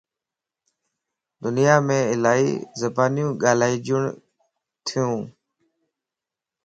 [1.43, 2.49] دنيا مَ الائي
[2.81, 5.21] زبانيون ڳالھائيجھنتيون